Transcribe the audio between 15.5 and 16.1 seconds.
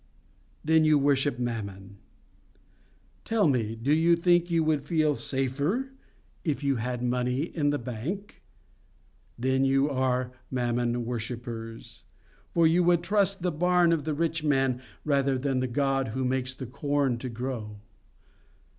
the God